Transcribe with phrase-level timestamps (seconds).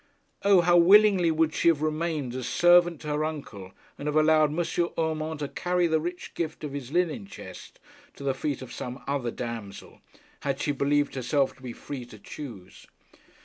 [0.41, 4.49] O, how willingly would she have remained as servant to her uncle, and have allowed
[4.51, 4.65] M.
[4.97, 7.77] Urmand to carry the rich gift of his linen chest
[8.15, 10.01] to the feet of some other damsel,
[10.39, 12.87] had she believed herself to be free to choose!